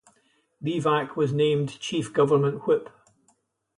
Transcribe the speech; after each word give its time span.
Levac 0.63 1.15
was 1.15 1.31
named 1.31 1.79
chief 1.79 2.11
government 2.11 2.65
whip. 2.65 2.89